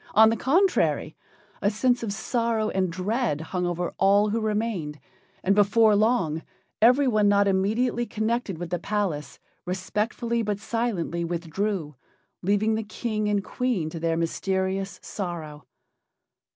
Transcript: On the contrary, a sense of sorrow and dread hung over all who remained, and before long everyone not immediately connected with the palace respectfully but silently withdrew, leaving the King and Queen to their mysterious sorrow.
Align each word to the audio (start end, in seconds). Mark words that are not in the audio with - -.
On 0.15 0.31
the 0.31 0.35
contrary, 0.35 1.15
a 1.61 1.69
sense 1.69 2.01
of 2.01 2.11
sorrow 2.11 2.69
and 2.71 2.91
dread 2.91 3.39
hung 3.39 3.67
over 3.67 3.93
all 3.99 4.29
who 4.29 4.41
remained, 4.41 4.99
and 5.43 5.53
before 5.53 5.95
long 5.95 6.41
everyone 6.81 7.27
not 7.29 7.47
immediately 7.47 8.07
connected 8.07 8.57
with 8.57 8.71
the 8.71 8.79
palace 8.79 9.37
respectfully 9.63 10.41
but 10.41 10.57
silently 10.57 11.23
withdrew, 11.23 11.93
leaving 12.41 12.73
the 12.73 12.81
King 12.83 13.29
and 13.29 13.43
Queen 13.43 13.91
to 13.91 13.99
their 13.99 14.17
mysterious 14.17 14.99
sorrow. 15.03 15.67